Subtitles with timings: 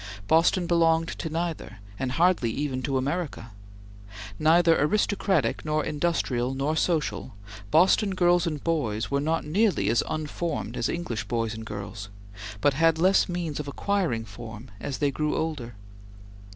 [0.27, 3.51] Boston belonged to neither, and hardly even to America.
[4.39, 7.35] Neither aristocratic nor industrial nor social,
[7.69, 12.09] Boston girls and boys were not nearly as unformed as English boys and girls,
[12.61, 15.75] but had less means of acquiring form as they grew older.